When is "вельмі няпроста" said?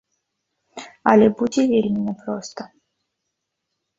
1.73-2.61